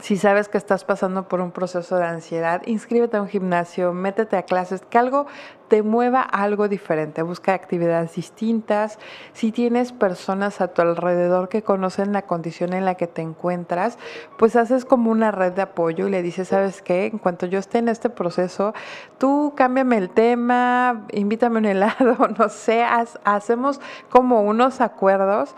[0.00, 4.36] si sabes que estás pasando por un proceso de ansiedad, inscríbete a un gimnasio, métete
[4.36, 5.26] a clases, que algo
[5.66, 8.98] te mueva a algo diferente, busca actividades distintas.
[9.32, 13.98] Si tienes personas a tu alrededor que conocen la condición en la que te encuentras,
[14.38, 17.06] pues haces como una red de apoyo y le dices, ¿sabes qué?
[17.06, 18.74] En cuanto yo esté en este proceso,
[19.18, 22.84] tú cámbiame el tema, invítame un helado, no sé,
[23.24, 25.54] hacemos como unos acuerdos.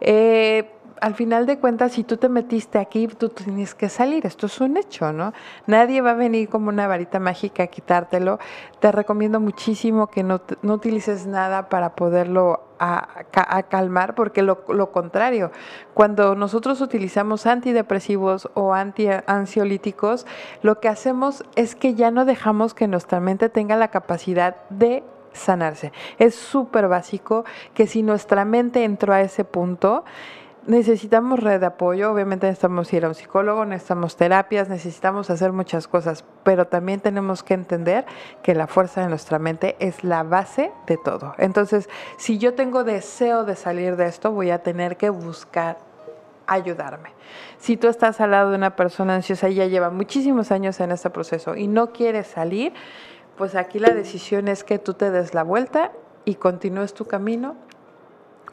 [0.00, 0.68] Eh,
[1.02, 4.24] al final de cuentas, si tú te metiste aquí, tú tienes que salir.
[4.24, 5.32] Esto es un hecho, ¿no?
[5.66, 8.38] Nadie va a venir como una varita mágica a quitártelo.
[8.78, 13.24] Te recomiendo muchísimo que no, utilices nada para poderlo a,
[13.68, 15.50] calmar, porque lo, lo, contrario,
[15.92, 20.24] cuando nosotros utilizamos antidepresivos o anti, ansiolíticos,
[20.62, 25.02] lo que hacemos es que ya no dejamos que nuestra mente tenga la capacidad de
[25.32, 25.92] sanarse.
[26.18, 30.04] Es súper básico que si nuestra mente entró a ese punto,
[30.66, 35.88] necesitamos red de apoyo, obviamente necesitamos ir a un psicólogo, necesitamos terapias, necesitamos hacer muchas
[35.88, 38.04] cosas, pero también tenemos que entender
[38.42, 41.34] que la fuerza de nuestra mente es la base de todo.
[41.38, 45.78] Entonces, si yo tengo deseo de salir de esto, voy a tener que buscar
[46.46, 47.10] ayudarme.
[47.58, 50.92] Si tú estás al lado de una persona ansiosa y ya lleva muchísimos años en
[50.92, 52.72] este proceso y no quieres salir,
[53.36, 55.92] pues aquí la decisión es que tú te des la vuelta
[56.24, 57.56] y continúes tu camino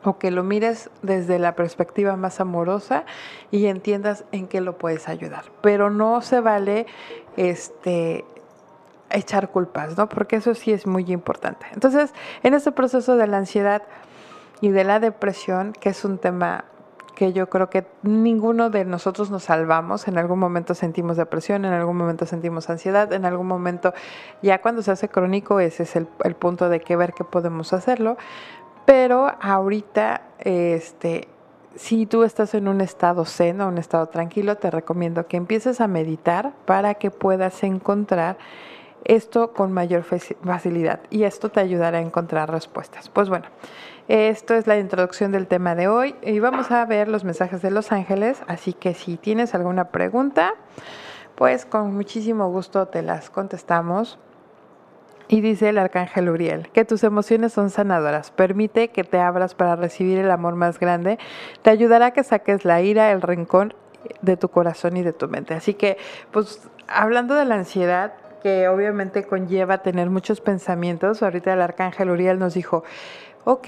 [0.04, 3.06] o que lo mires desde la perspectiva más amorosa
[3.52, 5.46] y entiendas en qué lo puedes ayudar.
[5.62, 6.86] Pero no se vale
[7.38, 8.26] este
[9.12, 10.08] echar culpas, ¿no?
[10.08, 11.66] Porque eso sí es muy importante.
[11.74, 13.82] Entonces, en este proceso de la ansiedad
[14.62, 16.66] y de la depresión, que es un tema
[17.20, 20.08] que yo creo que ninguno de nosotros nos salvamos.
[20.08, 23.94] En algún momento sentimos depresión, en algún momento sentimos ansiedad, en algún momento,
[24.42, 28.16] ya cuando se hace crónico, ese es el, punto de que ver qué podemos hacerlo.
[28.90, 31.28] Pero ahorita, este,
[31.76, 35.80] si tú estás en un estado zen o un estado tranquilo, te recomiendo que empieces
[35.80, 38.40] a meditar para que puedas encontrar
[39.06, 43.10] esto con mayor facilidad y esto te ayudará a encontrar respuestas.
[43.10, 43.46] Pues bueno,
[44.08, 47.70] esto es la introducción del tema de hoy y vamos a ver los mensajes de
[47.70, 50.56] los ángeles, así que si tienes alguna pregunta,
[51.36, 54.18] pues con muchísimo gusto te las contestamos.
[55.32, 59.76] Y dice el arcángel Uriel, que tus emociones son sanadoras, permite que te abras para
[59.76, 61.20] recibir el amor más grande,
[61.62, 63.76] te ayudará a que saques la ira, el rencor
[64.24, 65.54] de tu corazón y de tu mente.
[65.54, 65.98] Así que,
[66.32, 72.40] pues, hablando de la ansiedad, que obviamente conlleva tener muchos pensamientos, ahorita el arcángel Uriel
[72.40, 72.84] nos dijo,
[73.44, 73.68] ok,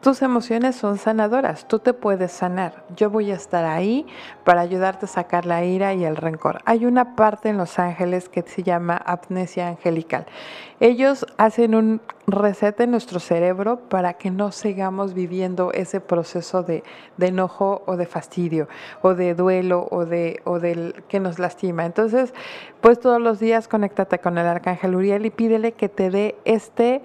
[0.00, 2.84] tus emociones son sanadoras, tú te puedes sanar.
[2.96, 4.06] Yo voy a estar ahí
[4.44, 6.62] para ayudarte a sacar la ira y el rencor.
[6.64, 10.24] Hay una parte en Los Ángeles que se llama amnesia angelical.
[10.80, 16.82] Ellos hacen un reset en nuestro cerebro para que no sigamos viviendo ese proceso de,
[17.18, 18.68] enojo o de fastidio
[19.02, 21.84] o de duelo o de o del que nos lastima.
[21.84, 22.32] Entonces,
[22.80, 27.02] pues todos los días conéctate con el arcángel Uriel y pídele que te dé este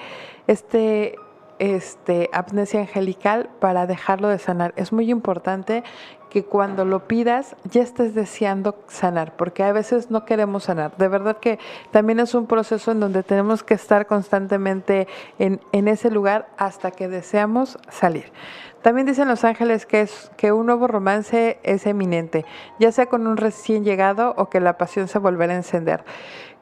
[0.48, 1.18] este
[1.60, 4.74] este, angelical para dejarlo de sanar.
[4.76, 5.84] Es muy importante
[6.30, 10.98] que cuando lo pidas ya estés deseando sanar, porque a veces no queremos sanar.
[10.98, 11.60] De verdad que
[11.92, 15.08] también es un proceso en donde tenemos que estar constantemente
[15.40, 18.34] en, en ese lugar hasta que deseamos salir.
[18.82, 22.46] También dicen los ángeles que, es, que un nuevo romance es eminente,
[22.80, 26.04] ya sea con un recién llegado o que la pasión se volverá a encender.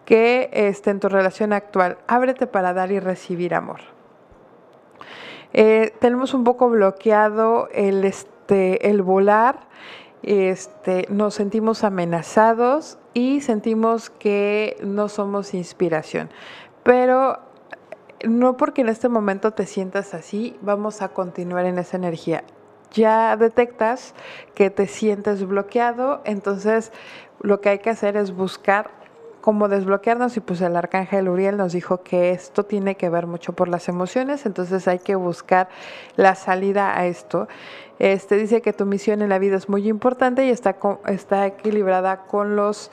[0.06, 3.93] Que esté en tu relación actual, ábrete para dar y recibir amor.
[5.54, 9.68] Eh, tenemos un poco bloqueado el, este, el volar,
[10.24, 16.30] este, nos sentimos amenazados y sentimos que no somos inspiración.
[16.84, 17.40] Pero
[18.24, 22.44] no porque en este momento te sientas así, vamos a continuar en esa energía.
[22.92, 24.14] Ya detectas
[24.56, 26.92] que te sientes bloqueado, entonces
[27.42, 29.03] lo que hay que hacer es buscar
[29.44, 33.52] cómo desbloquearnos y pues el arcángel Uriel nos dijo que esto tiene que ver mucho
[33.52, 35.68] por las emociones, entonces hay que buscar
[36.16, 37.50] la salida a esto.
[38.00, 40.78] Este dice que tu misión en la vida es muy importante y está,
[41.08, 42.90] está equilibrada con los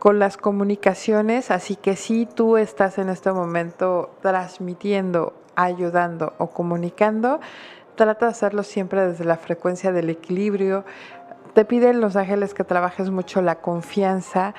[0.00, 7.38] con las comunicaciones, así que si tú estás en este momento transmitiendo, ayudando o comunicando,
[7.94, 10.84] trata de hacerlo siempre desde la frecuencia del equilibrio.
[11.54, 14.54] Te piden los ángeles que trabajes mucho la confianza,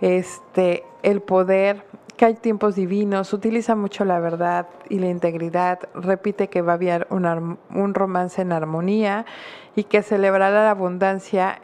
[0.00, 1.84] este, el poder,
[2.16, 6.74] que hay tiempos divinos, utiliza mucho la verdad y la integridad, repite que va a
[6.76, 9.26] haber un, un romance en armonía
[9.74, 11.60] y que celebrará la abundancia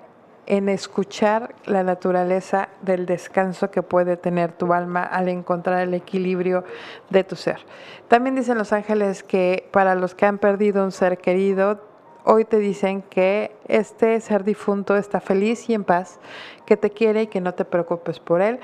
[0.47, 6.65] en escuchar la naturaleza del descanso que puede tener tu alma al encontrar el equilibrio
[7.11, 7.61] de tu ser.
[8.09, 11.81] También dicen los ángeles que para los que han perdido un ser querido,
[12.25, 16.21] hoy te dicen que este ser difunto está feliz y en paz,
[16.67, 18.61] que te quiere y que no te preocupes por él.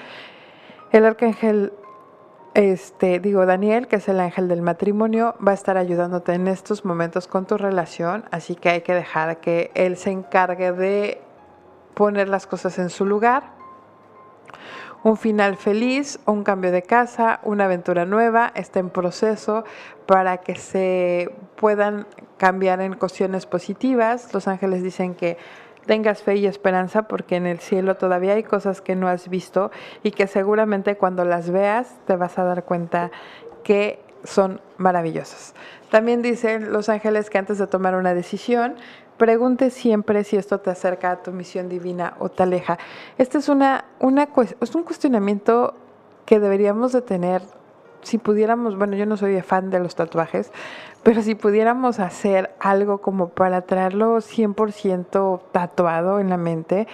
[0.92, 1.72] El arcángel,
[2.54, 6.84] este, digo Daniel, que es el ángel del matrimonio, va a estar ayudándote en estos
[6.84, 11.20] momentos con tu relación, así que hay que dejar que él se encargue de
[11.94, 13.58] poner las cosas en su lugar
[15.02, 19.64] un final feliz, un cambio de casa, una aventura nueva, está en proceso
[20.06, 22.06] para que se puedan
[22.38, 24.32] cambiar en cuestiones positivas.
[24.32, 25.36] Los ángeles dicen que
[25.86, 29.70] tengas fe y esperanza porque en el cielo todavía hay cosas que no has visto
[30.02, 33.10] y que seguramente cuando las veas te vas a dar cuenta
[33.62, 35.54] que son maravillosas.
[35.90, 38.76] También dicen los ángeles que antes de tomar una decisión
[39.18, 42.78] Pregunte siempre si esto te acerca a tu misión divina o te aleja.
[43.18, 44.28] Este es, una, una,
[44.60, 45.74] es un cuestionamiento
[46.24, 47.42] que deberíamos de tener
[48.02, 50.52] si pudiéramos, bueno, yo no soy fan de los tatuajes,
[51.02, 56.86] pero si pudiéramos hacer algo como para traerlo 100% tatuado en la mente,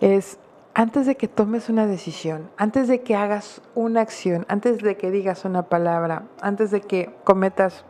[0.00, 0.38] es
[0.74, 5.10] antes de que tomes una decisión, antes de que hagas una acción, antes de que
[5.10, 7.84] digas una palabra, antes de que cometas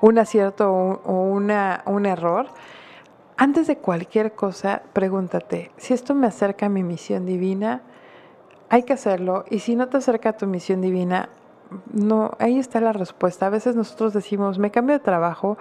[0.00, 2.46] un acierto o, una, un error,
[3.36, 7.82] antes de cualquier cosa, pregúntate, si esto me acerca a mi misión divina,
[8.68, 9.44] hay que hacerlo.
[9.50, 11.28] Y si no te acerca a tu misión divina,
[11.92, 13.46] no, ahí está la respuesta.
[13.46, 15.58] A veces nosotros decimos, me cambio de trabajo,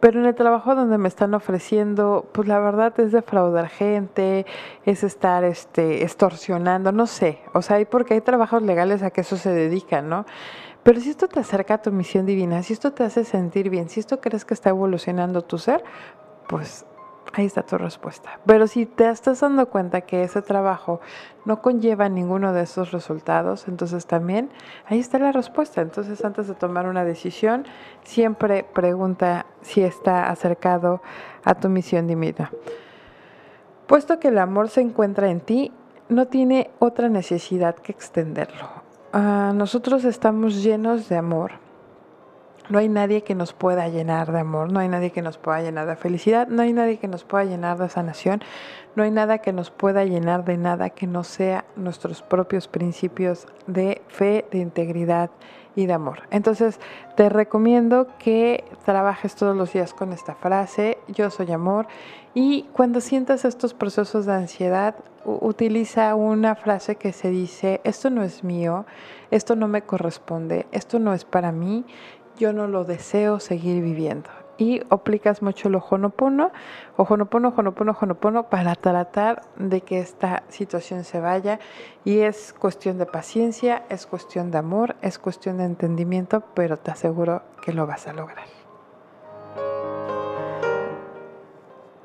[0.00, 4.44] pero en el trabajo donde me están ofreciendo, pues la verdad es defraudar gente,
[4.84, 7.38] es estar este, extorsionando, no sé.
[7.54, 10.26] O sea, porque hay trabajos legales a que eso se dedican, ¿no?
[10.82, 13.88] Pero si esto te acerca a tu misión divina, si esto te hace sentir bien,
[13.88, 15.82] si esto crees que está evolucionando tu ser,
[16.46, 16.84] pues
[17.34, 18.38] ahí está tu respuesta.
[18.46, 21.00] Pero si te estás dando cuenta que ese trabajo
[21.44, 24.50] no conlleva ninguno de esos resultados, entonces también
[24.86, 25.80] ahí está la respuesta.
[25.80, 27.66] Entonces antes de tomar una decisión,
[28.04, 31.02] siempre pregunta si está acercado
[31.44, 32.50] a tu misión divina.
[33.86, 35.72] Puesto que el amor se encuentra en ti,
[36.08, 38.68] no tiene otra necesidad que extenderlo.
[39.12, 41.63] Ah, nosotros estamos llenos de amor.
[42.70, 45.60] No hay nadie que nos pueda llenar de amor, no hay nadie que nos pueda
[45.60, 48.42] llenar de felicidad, no hay nadie que nos pueda llenar de sanación,
[48.96, 53.46] no hay nada que nos pueda llenar de nada que no sea nuestros propios principios
[53.66, 55.30] de fe, de integridad
[55.76, 56.20] y de amor.
[56.30, 56.80] Entonces,
[57.16, 61.86] te recomiendo que trabajes todos los días con esta frase, yo soy amor,
[62.32, 64.94] y cuando sientas estos procesos de ansiedad,
[65.24, 68.86] utiliza una frase que se dice, esto no es mío,
[69.30, 71.84] esto no me corresponde, esto no es para mí,
[72.36, 74.30] yo no lo deseo seguir viviendo.
[74.56, 76.52] y aplicas mucho el ojonopono,
[76.96, 81.58] ojonopono, ojonopono, ojonopono para tratar de que esta situación se vaya
[82.04, 86.92] y es cuestión de paciencia, es cuestión de amor, es cuestión de entendimiento, pero te
[86.92, 88.46] aseguro que lo vas a lograr.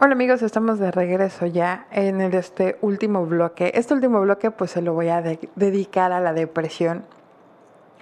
[0.01, 3.71] Hola amigos, estamos de regreso ya en este último bloque.
[3.75, 7.03] Este último bloque pues se lo voy a dedicar a la depresión.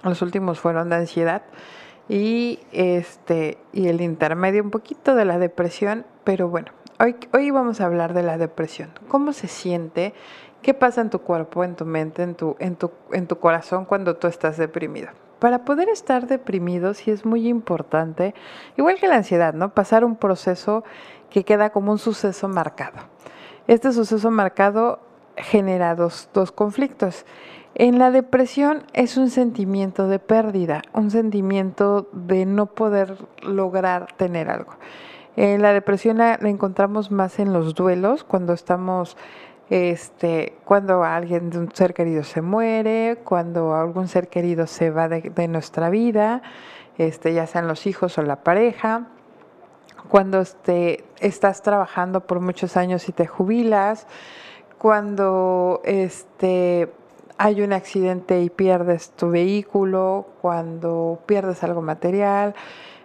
[0.04, 1.42] Los últimos fueron de ansiedad
[2.08, 6.68] y este y el intermedio un poquito de la depresión, pero bueno,
[7.00, 8.90] hoy, hoy vamos a hablar de la depresión.
[9.08, 10.14] ¿Cómo se siente?
[10.62, 13.84] ¿Qué pasa en tu cuerpo, en tu mente, en tu, en tu, en tu corazón
[13.84, 15.08] cuando tú estás deprimido?
[15.38, 18.34] Para poder estar deprimido sí es muy importante,
[18.76, 19.72] igual que la ansiedad, ¿no?
[19.72, 20.82] Pasar un proceso
[21.30, 22.98] que queda como un suceso marcado.
[23.68, 24.98] Este suceso marcado
[25.36, 27.24] genera dos, dos conflictos.
[27.78, 34.50] En la depresión es un sentimiento de pérdida, un sentimiento de no poder lograr tener
[34.50, 34.72] algo.
[35.36, 39.16] En la depresión la, encontramos más en los duelos, cuando estamos,
[39.70, 45.08] este, cuando alguien de un ser querido se muere, cuando algún ser querido se va
[45.08, 46.42] de, de nuestra vida,
[46.96, 49.06] este, ya sean los hijos o la pareja,
[50.08, 54.08] cuando este, estás trabajando por muchos años y te jubilas,
[54.78, 56.92] cuando este,
[57.38, 62.54] hay un accidente y pierdes tu vehículo, cuando pierdes algo material,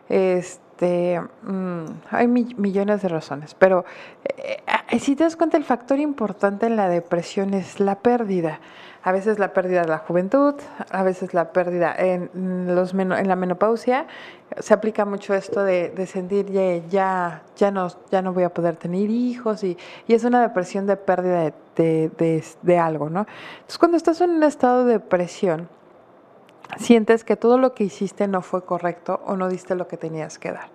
[0.09, 3.85] este, mm, hay millones de razones, pero
[4.25, 4.57] eh,
[4.89, 8.59] eh, si te das cuenta el factor importante en la depresión es la pérdida
[9.03, 10.55] a veces la pérdida de la juventud,
[10.89, 14.07] a veces la pérdida en, los en la menopausia.
[14.59, 16.49] Se aplica mucho esto de, sentir
[16.87, 19.77] ya, ya, no, ya no voy a poder tener hijos y,
[20.07, 23.25] es una depresión de pérdida de, de, algo, ¿no?
[23.55, 25.67] Entonces cuando estás en un estado de depresión,
[26.77, 30.39] sientes que todo lo que hiciste no fue correcto o no diste lo que tenías
[30.39, 30.69] que dar,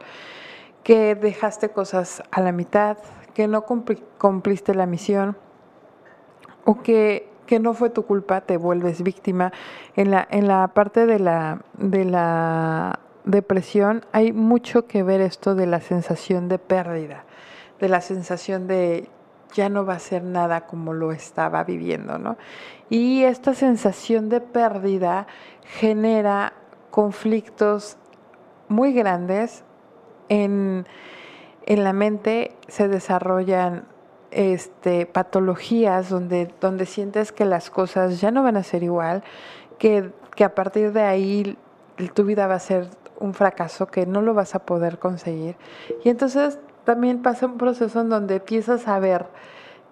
[0.83, 2.99] que dejaste cosas a la mitad,
[3.33, 5.37] que no cumpliste la misión
[6.67, 9.53] o que que no fue tu culpa, te vuelves víctima.
[9.97, 15.55] En la, en la parte de la, de la depresión hay mucho que ver esto
[15.55, 17.25] de la sensación de pérdida,
[17.81, 19.09] de la sensación de
[19.55, 22.37] ya no va a ser nada como lo estaba viviendo, ¿no?
[22.91, 25.27] Y esta sensación de pérdida
[25.65, 26.53] genera
[26.91, 27.97] conflictos
[28.69, 29.65] muy grandes
[30.29, 30.87] en,
[31.65, 33.87] en la mente, se desarrollan
[34.31, 39.23] este, patologías donde, donde sientes que las cosas ya no van a ser igual,
[39.79, 41.57] que, que a partir de ahí
[42.15, 45.57] tu vida va a ser un fracaso, que no lo vas a poder conseguir.
[46.05, 49.27] Y entonces también pasa un proceso en donde empiezas a ver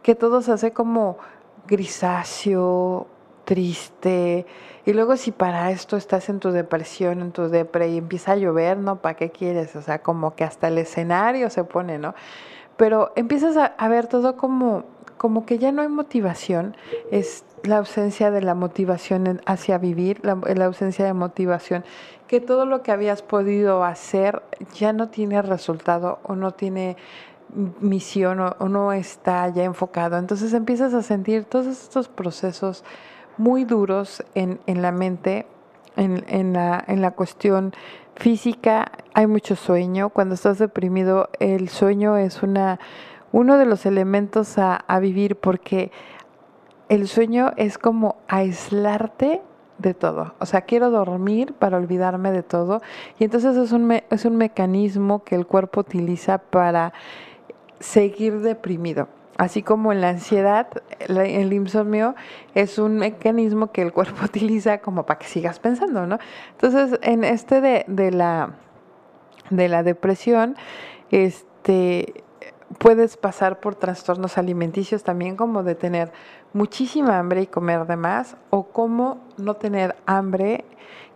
[0.03, 1.19] que todo se hace como
[1.67, 3.09] grisáceo,
[3.45, 4.47] triste.
[4.85, 8.37] Y luego si para esto estás en tu depresión, en tu depre y empieza a
[8.37, 8.97] llover, ¿no?
[9.01, 9.75] ¿Para qué quieres?
[9.75, 12.15] O sea, como que hasta el escenario se pone, ¿no?
[12.77, 14.85] Pero empiezas a, ver todo como,
[15.17, 16.77] como que ya no hay motivación,
[17.11, 21.85] es la ausencia de la motivación hacia vivir, la, ausencia de motivación,
[22.29, 24.43] que todo lo que habías podido hacer
[24.75, 26.97] ya no tiene resultado o no tiene
[27.81, 30.19] misión o, no está ya enfocado.
[30.19, 32.85] Entonces empiezas a sentir todos estos procesos
[33.39, 35.47] muy duros en, en la mente,
[35.97, 37.73] en, en, la, en la cuestión
[38.17, 40.11] física hay mucho sueño.
[40.11, 42.81] Cuando estás deprimido, el sueño es una,
[43.33, 45.91] uno de los elementos a, vivir porque
[46.89, 49.43] el sueño es como aislarte
[49.79, 50.35] de todo.
[50.39, 52.81] O sea, quiero dormir para olvidarme de todo.
[53.19, 56.93] Y entonces es un, es un mecanismo que el cuerpo utiliza para
[57.79, 59.09] seguir deprimido.
[59.39, 60.69] Así como en la ansiedad,
[60.99, 62.15] el insomnio
[62.55, 66.19] es un mecanismo que el cuerpo utiliza como para que sigas pensando, ¿no?
[66.53, 68.55] Entonces, en este de, de la,
[69.51, 70.57] de la depresión,
[71.11, 72.25] este,
[72.79, 76.13] puedes pasar por trastornos alimenticios también como de tener
[76.53, 80.65] muchísima hambre y comer de más o como no tener hambre,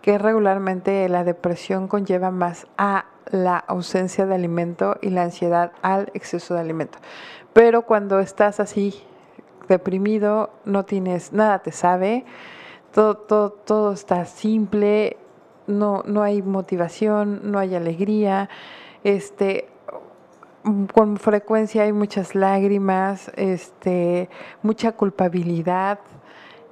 [0.02, 6.10] que regularmente la depresión conlleva más a la ausencia de alimento y la ansiedad al
[6.14, 6.98] exceso de alimento.
[7.52, 9.02] Pero cuando estás así
[9.68, 12.24] deprimido, no tienes nada, te sabe,
[12.92, 15.16] todo, todo, todo está simple,
[15.66, 18.48] no, no hay motivación, no hay alegría,
[19.04, 19.68] este,
[20.92, 24.28] con frecuencia hay muchas lágrimas, este,
[24.62, 26.00] mucha culpabilidad.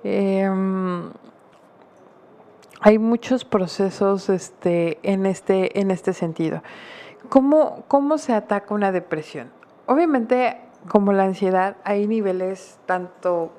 [0.04, 1.10] Em,
[2.80, 6.62] hay muchos procesos este, en, este, en este sentido.
[7.28, 9.50] ¿Cómo, ¿Cómo se ataca una depresión?
[9.86, 13.50] Obviamente como la ansiedad, hay niveles tanto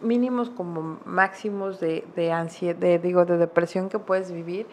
[0.00, 4.66] mínimos como máximos de, de ansiedad, de, digo, de depresión que puedes vivir.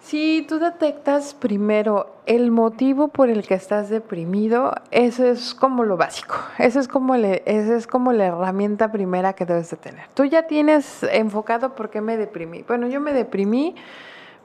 [0.00, 5.96] Si tú detectas primero el motivo por el que estás deprimido, eso es como lo
[5.96, 6.36] básico.
[6.58, 10.06] Eso es como, le, eso es como la herramienta primera que debes de tener.
[10.14, 12.62] Tú ya tienes enfocado por qué me deprimí.
[12.62, 13.74] Bueno, yo me deprimí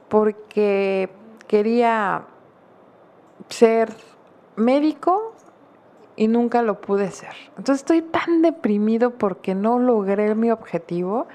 [0.10, 1.10] porque
[1.48, 2.24] quería
[3.48, 3.94] ser
[4.56, 5.33] médico
[6.16, 7.34] y nunca lo pude ser.
[7.58, 11.28] Entonces estoy tan deprimido porque no logré mi objetivo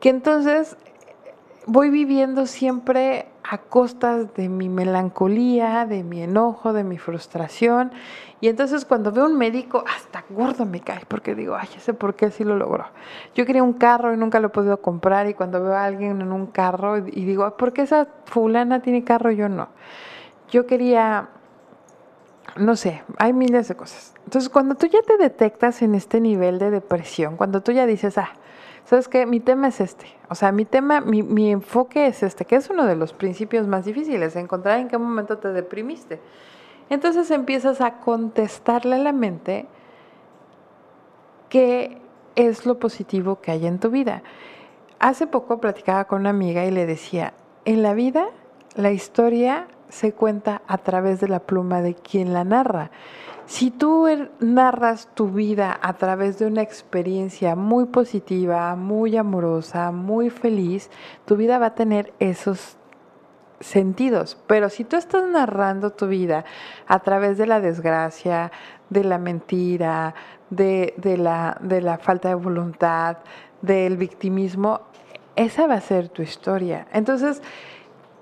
[0.00, 0.76] que entonces
[1.66, 7.92] voy viviendo siempre a costas de mi melancolía, de mi enojo, de mi frustración.
[8.40, 12.14] Y entonces cuando veo un médico, hasta gordo me cae, porque digo, ay, ese por
[12.14, 12.86] qué sí lo logró.
[13.34, 16.20] Yo quería un carro y nunca lo he podido comprar, y cuando veo a alguien
[16.20, 19.68] en un carro y digo, ¿por qué esa fulana tiene carro y yo no?
[20.50, 21.28] Yo quería,
[22.58, 24.14] no sé, hay miles de cosas.
[24.24, 28.18] Entonces cuando tú ya te detectas en este nivel de depresión, cuando tú ya dices,
[28.18, 28.30] ah,
[28.84, 29.26] ¿sabes qué?
[29.26, 30.06] Mi tema es este.
[30.28, 33.66] O sea, mi tema, mi, mi, enfoque es este, que es uno de los principios
[33.66, 36.20] más difíciles, encontrar en qué momento te deprimiste.
[36.88, 39.66] Entonces empiezas a contestarle a la mente
[41.48, 41.98] qué
[42.36, 44.22] es lo positivo que hay en tu vida.
[44.98, 47.34] Hace poco platicaba con una amiga y le decía,
[47.64, 48.28] en la vida
[48.76, 52.90] la historia se cuenta a través de la pluma de quien la narra.
[53.46, 59.92] Si tú er, narras tu vida a través de una experiencia muy positiva, muy amorosa,
[59.92, 60.90] muy feliz,
[61.26, 62.76] tu vida va a tener esos
[63.60, 64.36] sentidos.
[64.48, 66.44] Pero si tú estás narrando tu vida
[66.88, 68.50] a través de la desgracia,
[68.90, 70.14] de la mentira,
[70.50, 73.18] de, la, de la falta de voluntad,
[73.62, 74.80] del victimismo,
[75.36, 76.86] esa va a ser tu historia.
[76.92, 77.42] Entonces,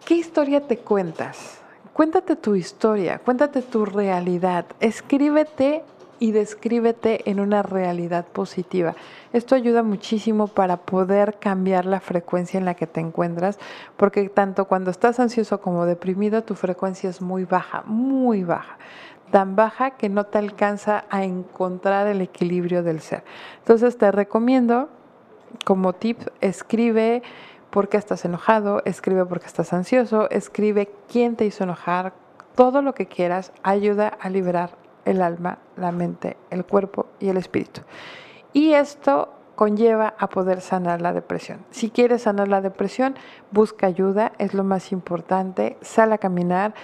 [0.05, 1.59] ¿qué historia te cuentas?
[1.93, 5.83] Cuéntate tu historia, cuéntate tu realidad, escríbete
[6.19, 8.95] y descríbete en una realidad positiva.
[9.33, 13.59] Esto ayuda muchísimo para poder cambiar la frecuencia en la que te encuentras,
[13.97, 18.79] porque tanto cuando estás ansioso como deprimido, tu frecuencia es muy baja, muy baja
[19.31, 23.25] tan baja que no te alcanza a encontrar el equilibrio del ser.
[23.59, 24.89] Entonces te recomiendo
[25.65, 27.23] como tip, escribe
[27.75, 32.13] por qué estás enojado, escribe por qué estás ansioso, escribe quién te hizo enojar,
[32.55, 34.71] todo lo que quieras ayuda a liberar
[35.05, 37.81] el alma, la mente, el cuerpo y el espíritu.
[38.53, 41.65] Y esto conlleva a poder sanar la depresión.
[41.73, 43.17] Si quieres sanar la depresión,
[43.51, 46.75] busca ayuda, es lo más importante, sal a caminar,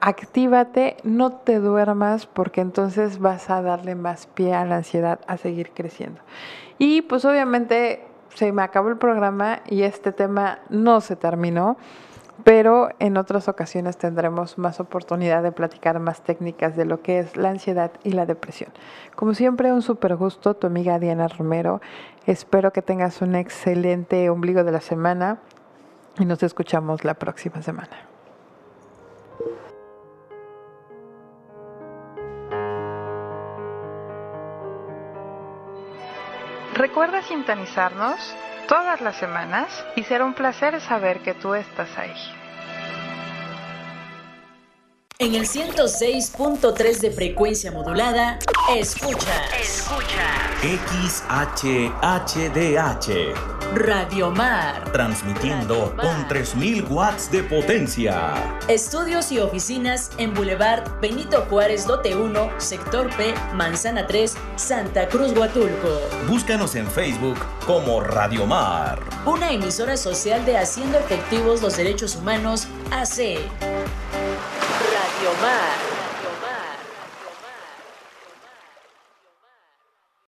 [0.00, 5.36] actívate, no te duermas porque entonces vas a darle más pie a la ansiedad a
[5.36, 6.20] seguir creciendo.
[6.78, 11.76] Y pues obviamente se me acabó el programa y este tema no se terminó,
[12.44, 17.36] pero en otras ocasiones tendremos más oportunidad de platicar más técnicas de lo que es
[17.36, 18.70] la ansiedad y la depresión.
[19.14, 21.80] Como siempre, un super gusto, tu amiga Diana Romero.
[22.26, 25.38] Espero que tengas un excelente ombligo de la semana
[26.18, 28.11] y nos escuchamos la próxima semana.
[36.82, 38.18] Recuerda sintonizarnos
[38.66, 42.12] todas las semanas y será un placer saber que tú estás ahí.
[45.20, 49.46] En el 106.3 de frecuencia modulada, escucha.
[49.60, 50.26] Escucha.
[51.70, 53.61] XHHDH.
[53.74, 54.92] Radio Mar.
[54.92, 58.34] Transmitiendo con 3000 watts de potencia.
[58.68, 65.32] Estudios y oficinas en Boulevard Benito Juárez, Lote 1, Sector P, Manzana 3, Santa Cruz,
[65.34, 66.00] Huatulco.
[66.28, 69.00] Búscanos en Facebook como Radio Mar.
[69.24, 73.38] Una emisora social de Haciendo Efectivos los Derechos Humanos, AC.
[75.40, 75.91] Mar.